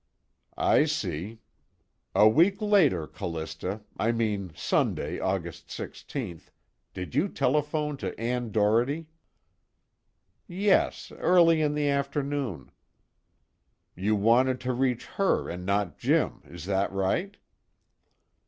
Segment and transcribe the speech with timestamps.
[0.57, 1.41] "I see.
[2.15, 6.49] A week later, Callista I mean Sunday, August 16th
[6.95, 9.05] did you telephone to Ann Doherty?"
[10.47, 12.71] "Yes, early in the afternoon."
[13.95, 17.37] "You wanted to reach her and not Jim, is that right?"